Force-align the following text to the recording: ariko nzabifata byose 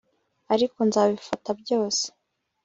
ariko 0.53 0.77
nzabifata 0.89 1.49
byose 1.61 2.05